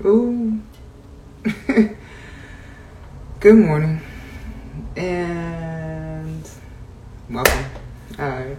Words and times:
Ooh. 0.00 0.60
Good 3.40 3.54
morning. 3.54 4.00
And 4.96 6.48
welcome. 7.30 7.64
Alright. 8.18 8.56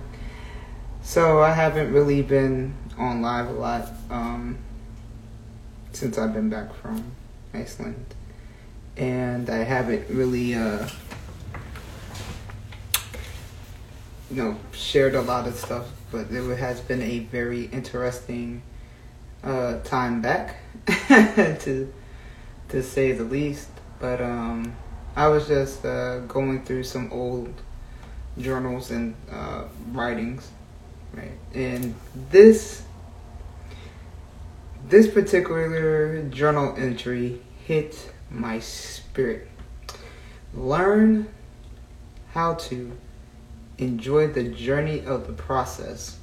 So 1.01 1.41
I 1.41 1.51
haven't 1.51 1.91
really 1.91 2.21
been 2.21 2.75
on 2.97 3.21
live 3.21 3.49
a 3.49 3.53
lot 3.53 3.89
um, 4.09 4.59
since 5.91 6.17
I've 6.17 6.33
been 6.33 6.49
back 6.49 6.73
from 6.75 7.03
Iceland. 7.53 8.13
And 8.95 9.49
I 9.49 9.63
haven't 9.63 10.07
really 10.09 10.53
uh, 10.53 10.87
you 14.29 14.43
know, 14.43 14.55
shared 14.71 15.15
a 15.15 15.21
lot 15.21 15.47
of 15.47 15.55
stuff, 15.55 15.87
but 16.11 16.31
it 16.31 16.57
has 16.57 16.79
been 16.79 17.01
a 17.01 17.19
very 17.19 17.65
interesting 17.65 18.61
uh, 19.43 19.79
time 19.79 20.21
back 20.21 20.57
to 21.07 21.93
to 22.69 22.83
say 22.83 23.11
the 23.11 23.23
least. 23.23 23.69
But 23.99 24.21
um, 24.21 24.75
I 25.15 25.27
was 25.27 25.47
just 25.47 25.85
uh, 25.85 26.19
going 26.19 26.63
through 26.65 26.83
some 26.83 27.11
old 27.11 27.53
journals 28.37 28.91
and 28.91 29.15
uh, 29.31 29.65
writings, 29.91 30.49
right? 31.13 31.37
And 31.53 31.95
this 32.31 32.83
this 34.89 35.07
particular 35.07 36.23
journal 36.23 36.75
entry 36.77 37.41
hit 37.65 38.11
my 38.29 38.59
spirit. 38.59 39.47
Learn 40.53 41.29
how 42.33 42.55
to 42.55 42.91
enjoy 43.77 44.27
the 44.27 44.43
journey 44.43 45.05
of 45.05 45.27
the 45.27 45.33
process 45.33 46.17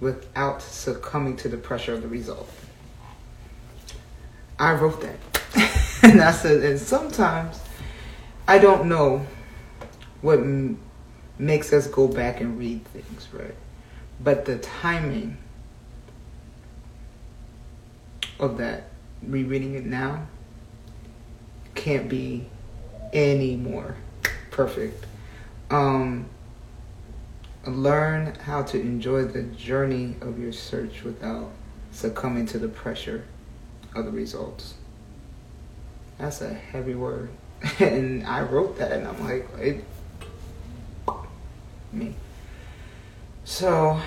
without 0.00 0.60
succumbing 0.60 1.36
to 1.36 1.48
the 1.48 1.56
pressure 1.56 1.94
of 1.94 2.02
the 2.02 2.08
result. 2.08 2.48
I 4.62 4.74
wrote 4.74 5.00
that. 5.00 5.18
and 6.04 6.20
I 6.22 6.30
said, 6.30 6.62
and 6.62 6.78
sometimes 6.78 7.60
I 8.46 8.58
don't 8.58 8.88
know 8.88 9.26
what 10.20 10.38
m- 10.38 10.78
makes 11.36 11.72
us 11.72 11.88
go 11.88 12.06
back 12.06 12.40
and 12.40 12.56
read 12.56 12.84
things, 12.84 13.26
right? 13.32 13.56
But 14.22 14.44
the 14.44 14.58
timing 14.58 15.36
of 18.38 18.58
that, 18.58 18.84
rereading 19.26 19.74
it 19.74 19.84
now, 19.84 20.28
can't 21.74 22.08
be 22.08 22.46
any 23.12 23.56
more 23.56 23.96
perfect. 24.52 25.06
Um, 25.72 26.26
learn 27.66 28.36
how 28.36 28.62
to 28.62 28.80
enjoy 28.80 29.24
the 29.24 29.42
journey 29.42 30.14
of 30.20 30.38
your 30.38 30.52
search 30.52 31.02
without 31.02 31.50
succumbing 31.90 32.46
to 32.46 32.60
the 32.60 32.68
pressure 32.68 33.24
of 33.94 34.04
the 34.04 34.10
results. 34.10 34.74
That's 36.18 36.40
a 36.40 36.52
heavy 36.52 36.94
word. 36.94 37.30
and 37.78 38.26
I 38.26 38.42
wrote 38.42 38.78
that 38.78 38.92
and 38.92 39.06
I'm 39.06 39.24
like, 39.24 39.48
it, 39.58 39.84
me. 41.92 42.14
So 43.44 44.00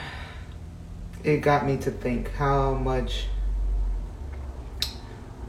it 1.24 1.38
got 1.38 1.66
me 1.66 1.78
to 1.78 1.92
think 1.92 2.32
how 2.34 2.74
much 2.74 3.26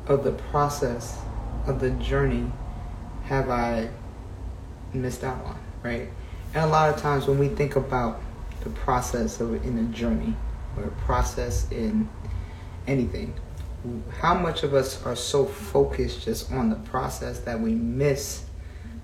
of 0.07 0.25
the 0.25 0.33
process 0.33 1.19
of 1.67 1.81
the 1.81 1.91
journey 1.91 2.51
have 3.25 3.51
I 3.51 3.89
missed 4.92 5.25
out 5.25 5.45
on, 5.45 5.59
right? 5.83 6.09
And 6.55 6.64
a 6.64 6.69
lot 6.69 6.95
of 6.95 7.01
times 7.01 7.27
when 7.27 7.39
we 7.39 7.48
think 7.48 7.77
about 7.77 8.20
the 8.62 8.70
process 8.70 9.41
of 9.41 9.64
in 9.64 9.79
a 9.79 9.84
journey 9.95 10.34
or 10.77 10.84
a 10.84 10.91
process 11.03 11.70
in 11.70 12.09
anything, 12.87 13.34
how 14.20 14.34
much 14.34 14.62
of 14.62 14.75
us 14.75 15.05
are 15.05 15.17
so 15.17 15.45
focused 15.45 16.25
just 16.25 16.51
on 16.53 16.70
the 16.70 16.77
process 16.77 17.41
that 17.41 17.61
we 17.61 17.75
miss 17.75 18.45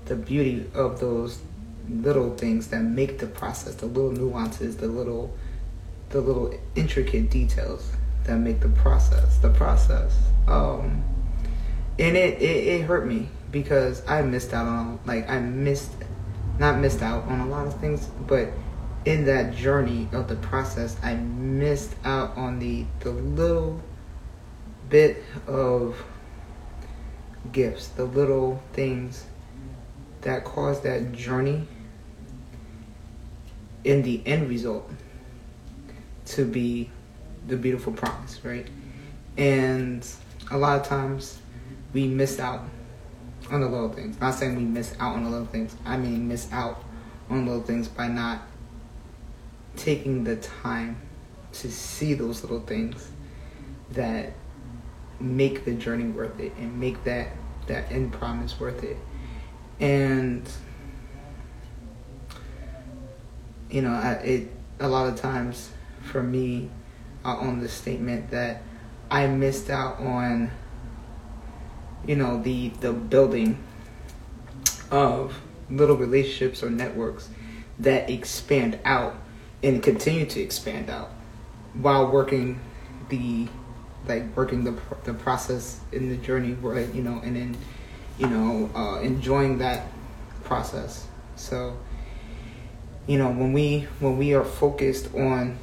the 0.06 0.16
beauty 0.16 0.70
of 0.74 1.00
those 1.00 1.40
little 1.88 2.34
things 2.36 2.68
that 2.68 2.80
make 2.80 3.18
the 3.18 3.26
process, 3.26 3.74
the 3.76 3.86
little 3.86 4.12
nuances, 4.12 4.76
the 4.76 4.86
little 4.86 5.34
the 6.10 6.20
little 6.20 6.54
intricate 6.74 7.30
details 7.30 7.90
that 8.24 8.36
make 8.36 8.60
the 8.60 8.68
process 8.68 9.38
the 9.38 9.50
process. 9.50 10.16
Um, 10.46 11.02
and 11.98 12.16
it, 12.16 12.40
it, 12.40 12.66
it 12.66 12.82
hurt 12.82 13.06
me 13.06 13.28
because 13.50 14.06
I 14.08 14.22
missed 14.22 14.52
out 14.52 14.66
on 14.66 15.00
like 15.06 15.28
I 15.28 15.38
missed 15.38 15.92
not 16.58 16.78
missed 16.78 17.02
out 17.02 17.24
on 17.24 17.40
a 17.40 17.46
lot 17.46 17.66
of 17.66 17.80
things, 17.80 18.06
but 18.26 18.50
in 19.04 19.24
that 19.24 19.54
journey 19.54 20.08
of 20.12 20.28
the 20.28 20.36
process, 20.36 20.96
I 21.02 21.14
missed 21.14 21.94
out 22.04 22.36
on 22.36 22.58
the 22.58 22.84
the 23.00 23.10
little 23.10 23.80
bit 24.92 25.24
of 25.46 26.04
gifts, 27.50 27.88
the 27.88 28.04
little 28.04 28.62
things 28.74 29.24
that 30.20 30.44
cause 30.44 30.82
that 30.82 31.12
journey 31.12 31.66
in 33.84 34.02
the 34.02 34.22
end 34.26 34.50
result 34.50 34.88
to 36.26 36.44
be 36.44 36.90
the 37.48 37.56
beautiful 37.56 37.94
promise, 37.94 38.44
right? 38.44 38.68
And 39.38 40.06
a 40.50 40.58
lot 40.58 40.78
of 40.78 40.86
times 40.86 41.38
we 41.94 42.06
miss 42.06 42.38
out 42.38 42.60
on 43.50 43.62
the 43.62 43.68
little 43.68 43.88
things. 43.88 44.20
Not 44.20 44.34
saying 44.34 44.56
we 44.56 44.62
miss 44.62 44.94
out 45.00 45.16
on 45.16 45.24
the 45.24 45.30
little 45.30 45.46
things. 45.46 45.74
I 45.86 45.96
mean 45.96 46.28
miss 46.28 46.52
out 46.52 46.84
on 47.30 47.46
little 47.46 47.62
things 47.62 47.88
by 47.88 48.08
not 48.08 48.42
taking 49.74 50.22
the 50.22 50.36
time 50.36 51.00
to 51.52 51.72
see 51.72 52.12
those 52.12 52.42
little 52.42 52.60
things 52.60 53.10
that 53.92 54.34
make 55.22 55.64
the 55.64 55.72
journey 55.72 56.04
worth 56.04 56.38
it 56.40 56.52
and 56.58 56.78
make 56.78 57.04
that 57.04 57.28
that 57.66 57.90
end 57.92 58.12
promise 58.12 58.58
worth 58.58 58.82
it. 58.82 58.96
And 59.80 60.48
you 63.70 63.82
know, 63.82 63.92
I, 63.92 64.12
it 64.12 64.50
a 64.80 64.88
lot 64.88 65.08
of 65.08 65.20
times 65.20 65.70
for 66.02 66.22
me, 66.22 66.70
I 67.24 67.36
own 67.36 67.60
the 67.60 67.68
statement 67.68 68.30
that 68.30 68.62
I 69.10 69.26
missed 69.26 69.70
out 69.70 70.00
on 70.00 70.50
you 72.06 72.16
know 72.16 72.42
the 72.42 72.70
the 72.80 72.92
building 72.92 73.62
of 74.90 75.40
little 75.70 75.96
relationships 75.96 76.62
or 76.62 76.70
networks 76.70 77.28
that 77.78 78.10
expand 78.10 78.78
out 78.84 79.14
and 79.62 79.82
continue 79.82 80.26
to 80.26 80.40
expand 80.40 80.90
out 80.90 81.10
while 81.74 82.10
working 82.10 82.60
the 83.08 83.48
like 84.06 84.36
working 84.36 84.64
the 84.64 84.74
the 85.04 85.14
process 85.14 85.80
in 85.92 86.08
the 86.08 86.16
journey 86.16 86.52
right 86.60 86.92
you 86.94 87.02
know 87.02 87.20
and 87.24 87.36
then 87.36 87.56
you 88.18 88.26
know 88.26 88.70
uh, 88.74 89.00
enjoying 89.00 89.58
that 89.58 89.86
process. 90.44 91.06
So 91.36 91.76
you 93.06 93.18
know 93.18 93.30
when 93.30 93.52
we 93.52 93.86
when 94.00 94.18
we 94.18 94.34
are 94.34 94.44
focused 94.44 95.14
on 95.14 95.58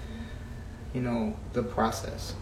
you 0.94 1.02
know 1.02 1.36
the 1.54 1.64
process 1.64 2.34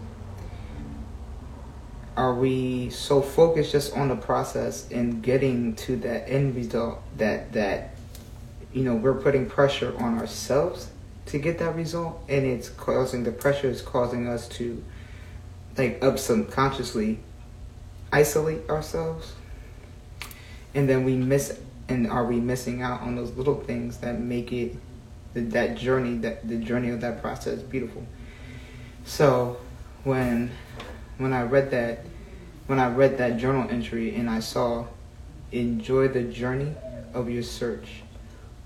are 2.16 2.34
we 2.34 2.90
so 2.90 3.22
focused 3.22 3.70
just 3.70 3.96
on 3.96 4.08
the 4.08 4.16
process 4.16 4.90
and 4.90 5.22
getting 5.22 5.76
to 5.76 5.94
that 5.96 6.28
end 6.28 6.56
result 6.56 7.00
that 7.16 7.52
that 7.52 7.94
you 8.72 8.82
know 8.82 8.96
we're 8.96 9.14
putting 9.14 9.48
pressure 9.48 9.96
on 9.98 10.18
ourselves 10.18 10.90
to 11.26 11.38
get 11.38 11.58
that 11.58 11.76
result 11.76 12.20
and 12.28 12.44
it's 12.44 12.70
causing 12.70 13.22
the 13.22 13.30
pressure 13.30 13.68
is 13.68 13.82
causing 13.82 14.26
us 14.26 14.48
to 14.48 14.82
like 15.78 16.02
up 16.02 16.18
subconsciously 16.18 17.18
isolate 18.12 18.68
ourselves 18.68 19.34
and 20.74 20.88
then 20.88 21.04
we 21.04 21.14
miss 21.14 21.58
and 21.88 22.06
are 22.06 22.24
we 22.24 22.40
missing 22.40 22.82
out 22.82 23.00
on 23.00 23.16
those 23.16 23.32
little 23.32 23.60
things 23.62 23.98
that 23.98 24.20
make 24.20 24.52
it 24.52 24.76
that 25.34 25.76
journey 25.76 26.16
that 26.18 26.46
the 26.48 26.56
journey 26.56 26.90
of 26.90 27.00
that 27.00 27.22
process 27.22 27.60
beautiful 27.60 28.04
so 29.04 29.56
when 30.04 30.50
when 31.18 31.32
I 31.32 31.42
read 31.42 31.70
that 31.70 32.04
when 32.66 32.78
I 32.78 32.92
read 32.92 33.18
that 33.18 33.38
journal 33.38 33.68
entry 33.70 34.14
and 34.14 34.28
I 34.28 34.40
saw 34.40 34.86
enjoy 35.52 36.08
the 36.08 36.22
journey 36.22 36.74
of 37.14 37.30
your 37.30 37.42
search 37.42 38.02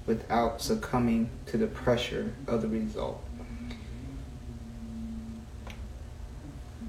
without 0.07 0.61
succumbing 0.61 1.31
to 1.47 1.57
the 1.57 1.69
pressure 1.69 2.33
of 2.47 2.63
the 2.63 2.69
result. 2.69 3.23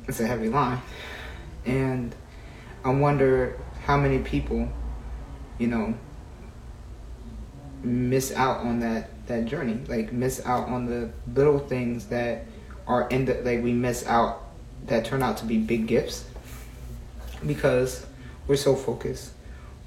It's 0.08 0.20
a 0.20 0.28
heavy 0.28 0.50
line. 0.50 0.82
And 1.66 2.14
I 2.84 2.92
wonder 2.92 3.60
how 3.86 3.98
many 3.98 4.20
people, 4.20 4.70
you 5.58 5.68
know, 5.68 5.96
miss 7.84 8.34
out 8.34 8.60
on 8.66 8.80
that 8.80 9.10
that 9.28 9.46
journey. 9.46 9.80
Like 9.88 10.12
miss 10.12 10.46
out 10.46 10.68
on 10.68 10.86
the 10.86 11.12
little 11.34 11.60
things 11.60 12.08
that 12.08 12.46
are 12.88 13.08
in 13.10 13.26
the 13.26 13.36
like 13.36 13.64
we 13.64 13.74
miss 13.74 14.06
out 14.08 14.44
that 14.88 15.06
turn 15.06 15.24
out 15.24 15.38
to 15.38 15.46
be 15.46 15.58
big 15.58 15.88
gifts 15.88 16.26
because 17.46 18.06
we're 18.48 18.56
so 18.56 18.76
focused 18.76 19.32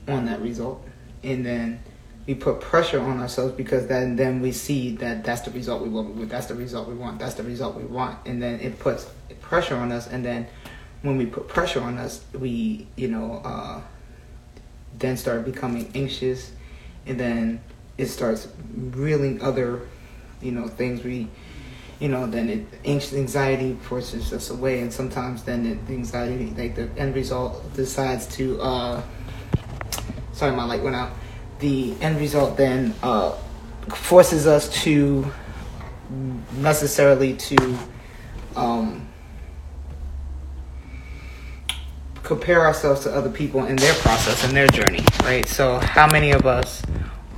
on 0.08 0.26
that 0.26 0.40
result 0.40 0.86
and 1.22 1.44
then 1.44 1.82
we 2.26 2.34
put 2.34 2.60
pressure 2.60 3.00
on 3.00 3.20
ourselves 3.20 3.52
because 3.52 3.86
then 3.86 4.16
then 4.16 4.40
we 4.40 4.50
see 4.52 4.96
that 4.96 5.24
that's 5.24 5.42
the 5.42 5.50
result 5.52 5.82
we 5.82 5.88
want 5.88 6.28
that's 6.28 6.46
the 6.46 6.54
result 6.54 6.88
we 6.88 6.94
want 6.94 7.18
that's 7.18 7.34
the 7.34 7.42
result 7.42 7.76
we 7.76 7.84
want 7.84 8.18
and 8.26 8.42
then 8.42 8.58
it 8.60 8.78
puts 8.78 9.08
pressure 9.40 9.76
on 9.76 9.92
us 9.92 10.08
and 10.08 10.24
then 10.24 10.46
when 11.06 11.16
we 11.16 11.26
put 11.26 11.48
pressure 11.48 11.80
on 11.80 11.98
us, 11.98 12.24
we, 12.32 12.86
you 12.96 13.08
know, 13.08 13.40
uh, 13.44 13.80
then 14.98 15.16
start 15.16 15.44
becoming 15.44 15.90
anxious, 15.94 16.52
and 17.06 17.18
then 17.18 17.60
it 17.98 18.06
starts 18.06 18.48
reeling 18.74 19.40
other, 19.42 19.82
you 20.40 20.52
know, 20.52 20.66
things 20.66 21.04
we, 21.04 21.28
you 22.00 22.08
know, 22.08 22.26
then 22.26 22.48
it 22.48 22.66
anxiety 23.14 23.74
forces 23.82 24.32
us 24.32 24.50
away, 24.50 24.80
and 24.80 24.92
sometimes 24.92 25.42
then 25.44 25.64
it, 25.66 25.86
the 25.86 25.94
anxiety, 25.94 26.52
like 26.56 26.74
the 26.74 26.88
end 26.98 27.14
result, 27.14 27.72
decides 27.74 28.26
to. 28.36 28.60
Uh, 28.60 29.02
sorry, 30.32 30.54
my 30.54 30.64
light 30.64 30.82
went 30.82 30.96
out. 30.96 31.12
The 31.58 31.94
end 32.00 32.18
result 32.18 32.56
then 32.56 32.94
uh, 33.02 33.32
forces 33.88 34.46
us 34.46 34.68
to 34.82 35.30
necessarily 36.56 37.34
to 37.34 37.78
um, 38.54 39.08
compare 42.22 42.60
ourselves 42.66 43.02
to 43.04 43.14
other 43.14 43.30
people 43.30 43.66
in 43.66 43.76
their 43.76 43.94
process 43.94 44.44
and 44.44 44.56
their 44.56 44.68
journey, 44.68 45.04
right? 45.22 45.46
So, 45.46 45.78
how 45.78 46.10
many 46.10 46.32
of 46.32 46.46
us 46.46 46.82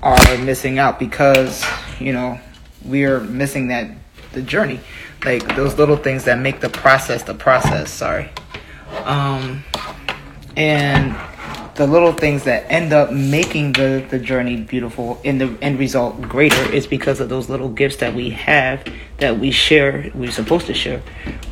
are 0.03 0.39
missing 0.39 0.79
out 0.79 0.99
because 0.99 1.65
you 1.99 2.13
know 2.13 2.39
we're 2.85 3.21
missing 3.21 3.69
that 3.69 3.91
the 4.33 4.43
journey, 4.43 4.81
like 5.25 5.57
those 5.57 5.77
little 5.77 5.97
things 5.97 6.25
that 6.25 6.39
make 6.39 6.61
the 6.61 6.69
process 6.69 7.23
the 7.23 7.35
process. 7.35 7.91
Sorry, 7.91 8.31
um, 9.05 9.65
and 10.57 11.17
the 11.79 11.87
little 11.87 12.13
things 12.13 12.43
that 12.43 12.69
end 12.69 12.93
up 12.93 13.13
making 13.13 13.73
the, 13.75 14.05
the 14.11 14.19
journey 14.19 14.57
beautiful 14.57 15.21
and 15.25 15.41
the 15.41 15.57
end 15.63 15.79
result 15.79 16.21
greater 16.21 16.61
is 16.73 16.89
because 16.89 17.21
of 17.21 17.29
those 17.29 17.49
little 17.49 17.69
gifts 17.69 17.99
that 17.99 18.13
we 18.13 18.31
have 18.31 18.85
that 19.19 19.39
we 19.39 19.53
share 19.53 20.11
we're 20.13 20.29
supposed 20.29 20.67
to 20.67 20.75
share 20.75 21.01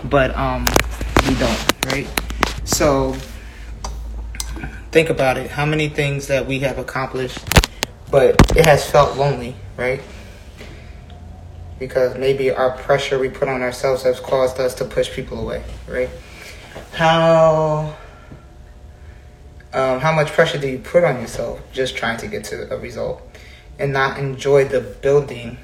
but 0.03 0.35
um 0.35 0.67
we 1.29 1.35
don't 1.37 1.73
right? 1.87 2.09
So 2.65 3.13
think 4.91 5.11
about 5.11 5.37
it. 5.39 5.49
How 5.49 5.65
many 5.65 5.89
things 5.89 6.27
that 6.27 6.45
we 6.45 6.59
have 6.59 6.79
accomplished 6.79 7.39
but 8.11 8.35
it 8.57 8.65
has 8.65 8.91
felt 8.91 9.17
lonely 9.17 9.55
right? 9.77 10.03
Because 11.79 12.17
maybe 12.19 12.51
our 12.51 12.77
pressure 12.77 13.21
we 13.21 13.29
put 13.29 13.47
on 13.47 13.63
ourselves 13.63 14.03
has 14.03 14.19
caused 14.19 14.59
us 14.59 14.75
to 14.75 14.85
push 14.87 15.09
people 15.13 15.39
away 15.39 15.63
right? 15.87 16.11
How 16.91 17.97
um, 19.73 20.01
how 20.01 20.13
much 20.13 20.29
pressure 20.29 20.59
do 20.59 20.69
you 20.69 20.79
put 20.79 21.05
on 21.05 21.21
yourself 21.21 21.61
just 21.73 21.97
trying 21.97 22.19
to 22.19 22.27
get 22.27 22.45
to 22.45 22.73
a 22.73 22.79
result 22.79 23.23
and 23.79 23.93
not 23.93 24.19
enjoy 24.19 24.65
the 24.65 24.81
building 24.81 25.59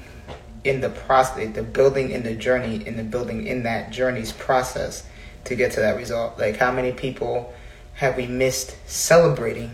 in 0.63 0.81
the 0.81 0.89
process, 0.89 1.53
the 1.55 1.63
building 1.63 2.11
in 2.11 2.23
the 2.23 2.35
journey, 2.35 2.85
in 2.85 2.97
the 2.97 3.03
building 3.03 3.47
in 3.47 3.63
that 3.63 3.91
journey's 3.91 4.31
process 4.31 5.05
to 5.45 5.55
get 5.55 5.71
to 5.73 5.79
that 5.79 5.97
result? 5.97 6.37
Like, 6.37 6.57
how 6.57 6.71
many 6.71 6.91
people 6.91 7.53
have 7.95 8.17
we 8.17 8.27
missed 8.27 8.75
celebrating 8.87 9.71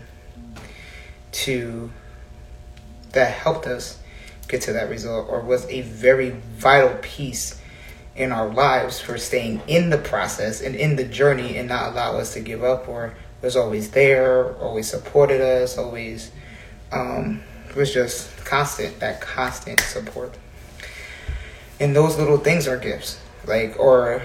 to 1.32 1.90
that 3.12 3.32
helped 3.32 3.66
us 3.66 3.98
get 4.48 4.62
to 4.62 4.72
that 4.72 4.90
result 4.90 5.28
or 5.28 5.40
was 5.40 5.64
a 5.66 5.82
very 5.82 6.30
vital 6.30 6.96
piece 7.02 7.60
in 8.16 8.32
our 8.32 8.48
lives 8.48 9.00
for 9.00 9.16
staying 9.16 9.62
in 9.66 9.90
the 9.90 9.98
process 9.98 10.60
and 10.60 10.74
in 10.74 10.96
the 10.96 11.04
journey 11.04 11.56
and 11.56 11.68
not 11.68 11.92
allow 11.92 12.18
us 12.18 12.34
to 12.34 12.40
give 12.40 12.62
up 12.62 12.88
or 12.88 13.14
was 13.42 13.56
always 13.56 13.90
there, 13.90 14.54
always 14.56 14.88
supported 14.88 15.40
us, 15.40 15.78
always 15.78 16.30
um, 16.92 17.42
was 17.76 17.92
just 17.92 18.44
constant, 18.44 18.98
that 19.00 19.20
constant 19.20 19.80
support. 19.80 20.36
And 21.78 21.96
those 21.96 22.18
little 22.18 22.38
things 22.38 22.68
are 22.68 22.76
gifts. 22.76 23.20
Like, 23.46 23.78
or 23.78 24.22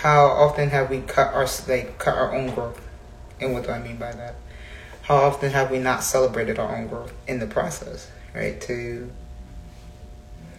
how 0.00 0.26
often 0.26 0.70
have 0.70 0.88
we 0.88 1.00
cut 1.00 1.34
our 1.34 1.46
like 1.68 1.98
cut 1.98 2.16
our 2.16 2.34
own 2.34 2.54
growth? 2.54 2.80
And 3.40 3.52
what 3.52 3.64
do 3.64 3.70
I 3.70 3.78
mean 3.78 3.96
by 3.96 4.12
that? 4.12 4.34
How 5.02 5.16
often 5.16 5.50
have 5.50 5.70
we 5.70 5.78
not 5.78 6.02
celebrated 6.02 6.58
our 6.58 6.74
own 6.74 6.86
growth 6.86 7.12
in 7.26 7.38
the 7.38 7.46
process, 7.46 8.10
right? 8.34 8.60
To 8.62 9.10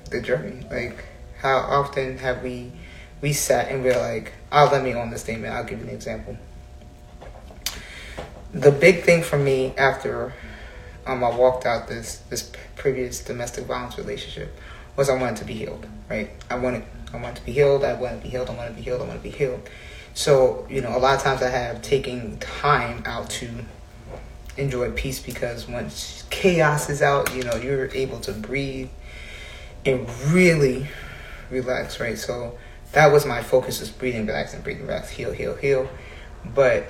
the 0.09 0.21
journey. 0.21 0.65
Like, 0.69 1.05
how 1.39 1.57
often 1.57 2.19
have 2.19 2.43
we 2.43 2.71
we 3.21 3.33
sat 3.33 3.69
and 3.69 3.83
we're 3.83 3.97
like, 3.97 4.33
"I'll 4.51 4.71
let 4.71 4.83
me 4.83 4.93
on 4.93 5.09
the 5.09 5.17
statement. 5.17 5.53
I'll 5.53 5.63
give 5.63 5.79
you 5.79 5.87
an 5.87 5.93
example." 5.93 6.37
The 8.53 8.71
big 8.71 9.03
thing 9.03 9.23
for 9.23 9.37
me 9.37 9.73
after 9.77 10.33
um, 11.05 11.23
I 11.23 11.35
walked 11.35 11.65
out 11.65 11.87
this 11.87 12.17
this 12.29 12.51
previous 12.75 13.23
domestic 13.23 13.65
violence 13.65 13.97
relationship 13.97 14.55
was 14.95 15.09
I 15.09 15.17
wanted 15.17 15.37
to 15.37 15.45
be 15.45 15.53
healed. 15.53 15.85
Right? 16.09 16.31
I 16.49 16.55
wanted 16.55 16.83
I 17.13 17.17
wanted 17.17 17.37
to 17.37 17.45
be 17.45 17.53
healed. 17.53 17.83
I 17.83 17.93
wanted 17.93 18.17
to 18.17 18.23
be 18.23 18.29
healed. 18.29 18.49
I 18.49 18.53
wanted 18.53 18.69
to 18.69 18.75
be 18.75 18.81
healed. 18.81 19.01
I 19.01 19.05
wanted 19.05 19.19
to 19.19 19.23
be 19.23 19.35
healed. 19.35 19.69
So 20.13 20.67
you 20.69 20.81
know, 20.81 20.95
a 20.95 20.99
lot 20.99 21.15
of 21.15 21.23
times 21.23 21.41
I 21.41 21.49
have 21.49 21.81
taken 21.81 22.37
time 22.39 23.03
out 23.05 23.29
to 23.31 23.49
enjoy 24.57 24.91
peace 24.91 25.19
because 25.19 25.67
once 25.67 26.25
chaos 26.29 26.89
is 26.89 27.01
out, 27.01 27.33
you 27.35 27.43
know, 27.43 27.55
you're 27.55 27.87
able 27.93 28.19
to 28.21 28.33
breathe 28.33 28.89
and 29.85 30.09
really 30.31 30.87
relax. 31.49 31.99
Right? 31.99 32.17
So 32.17 32.57
that 32.91 33.11
was 33.11 33.25
my 33.25 33.41
focus: 33.41 33.81
is 33.81 33.89
breathing, 33.89 34.25
relaxing, 34.25 34.61
breathing, 34.61 34.85
relax, 34.85 35.09
heal, 35.09 35.31
heal, 35.31 35.55
heal. 35.55 35.89
But 36.53 36.85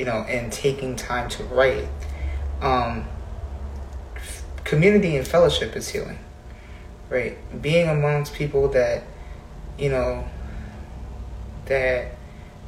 you 0.00 0.06
know, 0.06 0.24
and 0.30 0.50
taking 0.50 0.96
time 0.96 1.28
to 1.28 1.44
write. 1.44 1.86
Um, 2.62 3.06
community 4.64 5.14
and 5.18 5.28
fellowship 5.28 5.76
is 5.76 5.90
healing, 5.90 6.18
right? 7.10 7.36
Being 7.60 7.86
amongst 7.86 8.32
people 8.32 8.68
that, 8.68 9.02
you 9.78 9.90
know, 9.90 10.26
that 11.66 12.12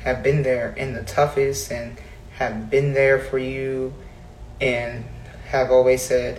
have 0.00 0.23
been 0.23 0.43
there 0.43 0.75
in 0.75 0.93
the 0.93 1.02
toughest 1.05 1.73
and 1.73 1.96
have 2.32 2.69
been 2.69 2.93
there 2.93 3.19
for 3.19 3.38
you 3.38 3.94
and 4.61 5.06
have 5.46 5.70
always 5.70 6.02
said, 6.02 6.38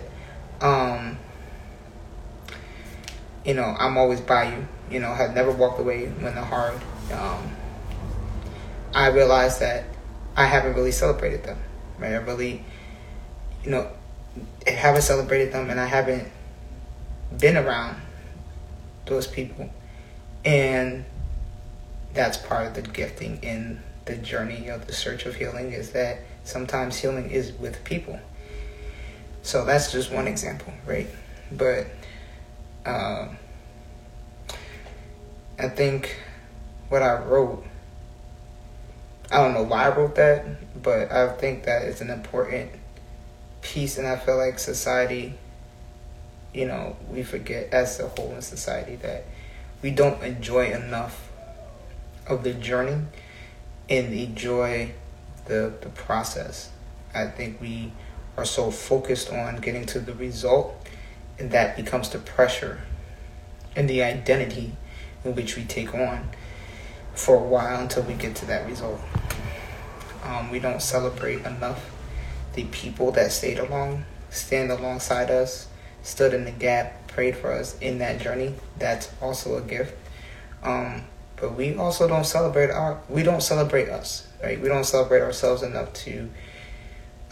um, 0.60 1.18
you 3.44 3.54
know, 3.54 3.74
I'm 3.76 3.98
always 3.98 4.20
by 4.20 4.54
you, 4.54 4.68
you 4.92 5.00
know, 5.00 5.12
have 5.12 5.34
never 5.34 5.50
walked 5.50 5.80
away 5.80 6.06
when 6.06 6.36
they're 6.36 6.44
hard. 6.44 6.80
Um, 7.12 7.50
I 8.94 9.08
realized 9.08 9.58
that 9.58 9.86
I 10.36 10.46
haven't 10.46 10.74
really 10.74 10.92
celebrated 10.92 11.44
them. 11.44 11.58
Right? 11.98 12.12
I 12.12 12.16
really, 12.16 12.64
you 13.64 13.70
know, 13.70 13.90
haven't 14.66 15.02
celebrated 15.02 15.52
them, 15.52 15.70
and 15.70 15.78
I 15.78 15.86
haven't 15.86 16.28
been 17.38 17.56
around 17.56 18.00
those 19.06 19.26
people, 19.26 19.70
and 20.44 21.04
that's 22.14 22.36
part 22.36 22.66
of 22.66 22.74
the 22.74 22.82
gifting 22.82 23.42
in 23.42 23.80
the 24.04 24.16
journey 24.16 24.68
of 24.68 24.86
the 24.86 24.92
search 24.92 25.26
of 25.26 25.34
healing 25.34 25.72
is 25.72 25.90
that 25.90 26.18
sometimes 26.44 26.96
healing 26.98 27.30
is 27.30 27.52
with 27.52 27.82
people. 27.84 28.18
So 29.42 29.64
that's 29.64 29.92
just 29.92 30.12
one 30.12 30.26
example, 30.26 30.72
right? 30.86 31.08
But 31.50 31.86
um, 32.86 33.36
I 35.58 35.68
think 35.68 36.16
what 36.88 37.02
I 37.02 37.14
wrote 37.22 37.64
I 39.34 39.38
don't 39.38 39.52
know 39.52 39.64
why 39.64 39.86
I 39.86 39.96
wrote 39.96 40.14
that, 40.14 40.80
but 40.80 41.10
I 41.10 41.28
think 41.32 41.64
that 41.64 41.82
it's 41.82 42.00
an 42.00 42.08
important 42.08 42.70
piece, 43.62 43.98
and 43.98 44.06
I 44.06 44.14
feel 44.14 44.36
like 44.36 44.60
society, 44.60 45.34
you 46.52 46.66
know, 46.66 46.96
we 47.10 47.24
forget 47.24 47.74
as 47.74 47.98
a 47.98 48.06
whole 48.06 48.32
in 48.36 48.42
society 48.42 48.94
that 49.02 49.24
we 49.82 49.90
don't 49.90 50.22
enjoy 50.22 50.66
enough 50.66 51.32
of 52.28 52.44
the 52.44 52.54
journey 52.54 53.02
and 53.90 54.14
enjoy 54.14 54.92
the 55.46 55.72
the 55.80 55.88
process. 55.88 56.70
I 57.12 57.26
think 57.26 57.60
we 57.60 57.90
are 58.36 58.44
so 58.44 58.70
focused 58.70 59.32
on 59.32 59.56
getting 59.56 59.84
to 59.86 59.98
the 59.98 60.14
result, 60.14 60.76
and 61.40 61.50
that 61.50 61.74
becomes 61.74 62.08
the 62.08 62.18
pressure 62.20 62.82
and 63.74 63.90
the 63.90 64.00
identity 64.00 64.76
in 65.24 65.34
which 65.34 65.56
we 65.56 65.64
take 65.64 65.92
on 65.92 66.30
for 67.14 67.36
a 67.36 67.42
while 67.42 67.80
until 67.80 68.02
we 68.02 68.14
get 68.14 68.34
to 68.36 68.46
that 68.46 68.66
result. 68.66 69.00
Um, 70.24 70.50
we 70.50 70.58
don't 70.58 70.82
celebrate 70.82 71.44
enough 71.44 71.90
the 72.54 72.64
people 72.64 73.12
that 73.12 73.32
stayed 73.32 73.58
along, 73.58 74.04
stand 74.30 74.70
alongside 74.70 75.30
us, 75.30 75.68
stood 76.02 76.32
in 76.32 76.44
the 76.44 76.50
gap, 76.50 77.08
prayed 77.08 77.36
for 77.36 77.52
us 77.52 77.78
in 77.80 77.98
that 77.98 78.20
journey. 78.20 78.54
That's 78.78 79.10
also 79.20 79.56
a 79.56 79.60
gift. 79.60 79.94
Um, 80.62 81.04
but 81.36 81.56
we 81.56 81.74
also 81.74 82.08
don't 82.08 82.24
celebrate 82.24 82.70
our 82.70 83.00
we 83.08 83.22
don't 83.22 83.42
celebrate 83.42 83.88
us, 83.88 84.26
right? 84.42 84.60
We 84.60 84.68
don't 84.68 84.84
celebrate 84.84 85.20
ourselves 85.20 85.62
enough 85.62 85.92
to 86.04 86.30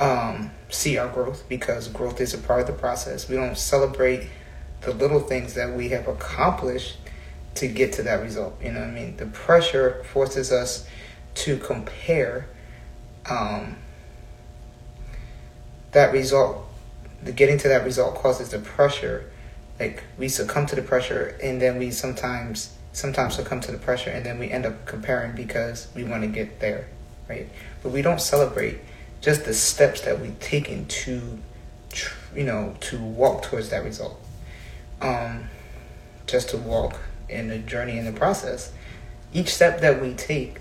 um, 0.01 0.51
see 0.69 0.99
our 0.99 1.09
growth 1.09 1.49
because 1.49 1.89
growth 1.89 2.21
is 2.21 2.35
a 2.35 2.39
part 2.39 2.61
of 2.63 2.67
the 2.67 2.73
process. 2.73 3.29
We 3.29 3.37
don't 3.37 3.57
celebrate 3.57 4.29
the 4.81 4.93
little 4.93 5.21
things 5.21 5.55
that 5.55 5.75
we 5.75 5.91
have 5.91 6.09
accomplished 6.09 7.02
to 7.57 7.69
get 7.69 7.93
to 7.95 8.03
that 8.03 8.23
result. 8.23 8.61
You 8.63 8.73
know 8.73 8.81
what 8.81 8.91
I 8.91 8.93
mean? 8.93 9.17
The 9.17 9.27
pressure 9.27 10.05
forces 10.13 10.53
us 10.53 10.87
to 11.35 11.59
compare 11.59 12.49
um, 13.29 13.77
that 15.93 16.13
result. 16.13 16.67
The 17.23 17.33
getting 17.33 17.59
to 17.59 17.69
that 17.69 17.85
result 17.85 18.17
causes 18.17 18.51
the 18.51 18.59
pressure. 18.59 19.31
Like 19.79 20.03
we 20.19 20.29
succumb 20.29 20.67
to 20.67 20.77
the 20.77 20.83
pressure, 20.83 21.39
and 21.43 21.61
then 21.61 21.79
we 21.79 21.91
sometimes 21.91 22.77
sometimes 22.93 23.37
succumb 23.37 23.61
to 23.61 23.73
the 23.73 23.79
pressure, 23.79 24.11
and 24.11 24.25
then 24.25 24.39
we 24.39 24.51
end 24.51 24.67
up 24.67 24.87
comparing 24.87 25.35
because 25.35 25.89
we 25.95 26.05
want 26.05 26.23
to 26.23 26.29
get 26.29 26.61
there 26.61 26.89
right? 27.33 27.49
But 27.83 27.93
we 27.93 28.03
don't 28.03 28.21
celebrate 28.21 28.79
just 29.21 29.45
the 29.45 29.55
steps 29.55 30.03
that 30.03 30.21
we've 30.21 30.39
taken 30.41 30.87
to, 30.87 31.39
you 32.35 32.45
know, 32.45 32.75
to 32.81 33.01
walk 33.01 33.43
towards 33.43 33.71
that 33.71 33.85
result. 33.85 34.21
Um, 35.01 35.45
just 36.27 36.51
to 36.51 36.57
walk 36.57 36.99
in 37.33 37.49
the 37.49 37.59
journey 37.59 37.99
in 37.99 38.05
the 38.05 38.13
process. 38.13 38.73
Each 39.33 39.55
step 39.55 39.81
that 39.81 40.01
we 40.03 40.15
take 40.15 40.61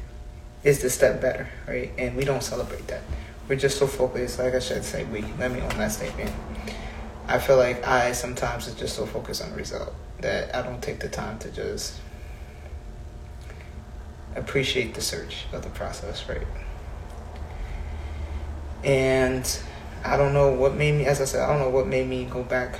is 0.64 0.82
the 0.82 0.90
step 0.90 1.22
better, 1.22 1.50
right? 1.68 1.92
And 1.98 2.16
we 2.16 2.24
don't 2.24 2.44
celebrate 2.44 2.88
that. 2.88 3.02
We're 3.48 3.56
just 3.56 3.78
so 3.78 3.88
focused. 3.88 4.40
Like 4.40 4.54
I 4.54 4.60
should 4.60 4.84
say, 4.84 5.04
we. 5.06 5.24
Let 5.38 5.52
me 5.52 5.60
own 5.62 5.78
that 5.78 5.92
statement. 5.92 6.32
I 7.28 7.40
feel 7.40 7.58
like 7.58 7.86
I 7.88 8.12
sometimes 8.14 8.68
is 8.68 8.76
just 8.76 8.96
so 8.96 9.06
focused 9.06 9.44
on 9.44 9.52
the 9.52 9.56
result 9.56 9.94
that 10.22 10.56
I 10.56 10.62
don't 10.62 10.82
take 10.82 11.00
the 11.00 11.10
time 11.10 11.40
to 11.40 11.52
just 11.52 12.00
appreciate 14.36 14.94
the 14.94 15.02
search 15.02 15.46
of 15.52 15.64
the 15.64 15.70
process, 15.70 16.28
right? 16.30 16.48
And 18.84 19.60
I 20.04 20.18
don't 20.18 20.34
know 20.34 20.52
what 20.54 20.76
made 20.76 20.94
me, 20.94 21.06
as 21.06 21.22
I 21.22 21.26
said, 21.26 21.42
I 21.42 21.48
don't 21.48 21.60
know 21.60 21.70
what 21.70 21.88
made 21.88 22.08
me 22.08 22.26
go 22.26 22.44
back 22.44 22.80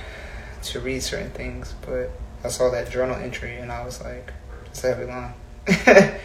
to 0.64 0.80
read 0.80 1.02
certain 1.02 1.30
things, 1.30 1.74
but 1.82 2.10
I 2.44 2.48
saw 2.48 2.70
that 2.70 2.90
journal 2.90 3.16
entry 3.16 3.56
and 3.56 3.70
I 3.70 3.84
was 3.84 4.02
like, 4.02 4.32
it's 4.66 4.84
every 4.84 5.06
line. 5.06 5.34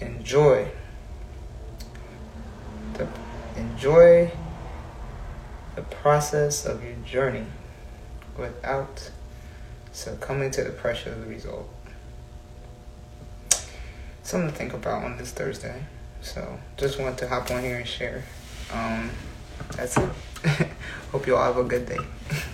enjoy. 0.00 0.68
The, 2.94 3.08
enjoy 3.56 4.32
the 5.76 5.82
process 5.82 6.66
of 6.66 6.82
your 6.82 6.94
journey 7.04 7.46
without 8.36 9.10
succumbing 9.92 10.50
to 10.52 10.64
the 10.64 10.70
pressure 10.70 11.10
of 11.10 11.20
the 11.20 11.26
result. 11.26 11.68
Something 14.22 14.50
to 14.50 14.56
think 14.56 14.72
about 14.72 15.04
on 15.04 15.16
this 15.16 15.30
Thursday. 15.30 15.84
So 16.22 16.58
just 16.76 16.98
want 16.98 17.18
to 17.18 17.28
hop 17.28 17.50
on 17.50 17.62
here 17.62 17.76
and 17.76 17.86
share. 17.86 18.24
Um, 18.72 19.10
that's 19.76 19.96
it. 19.96 20.10
Hope 21.12 21.26
you 21.26 21.36
all 21.36 21.44
have 21.44 21.56
a 21.56 21.64
good 21.64 21.86
day. 21.86 21.98